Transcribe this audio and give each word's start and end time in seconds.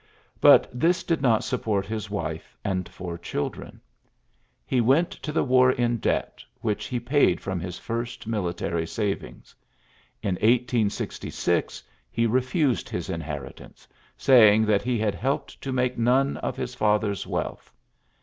But 0.39 0.67
this 0.73 1.03
did 1.03 1.21
not 1.21 1.41
s 1.41 1.53
port 1.61 1.85
his 1.85 2.09
wife 2.09 2.57
and 2.65 2.89
four 2.89 3.19
children, 3.19 3.79
went 4.71 5.11
to 5.11 5.31
the 5.31 5.43
war 5.43 5.71
in 5.71 5.97
debt, 5.97 6.43
which 6.61 6.85
he 6.85 6.99
ji 6.99 7.35
from 7.35 7.59
his 7.59 7.77
first 7.77 8.25
military 8.25 8.87
savings. 8.87 9.53
In 10.23 10.37
1 10.37 10.37
he 10.41 10.57
refdsed 10.89 11.83
his 12.89 13.09
inheritance^ 13.09 13.85
saying 14.17 14.65
t 14.65 14.77
he 14.79 14.97
had 14.97 15.13
helped 15.13 15.61
to 15.61 15.71
make 15.71 15.99
none 15.99 16.37
of 16.37 16.55
faither's 16.57 17.27
wealth. 17.27 17.71